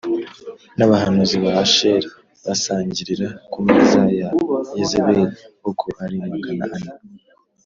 [0.77, 2.07] n’abahanuzi ba Ashera
[2.45, 4.29] basangirira ku meza ya
[4.77, 5.23] Yezebeli,
[5.69, 6.91] uko ari magana ane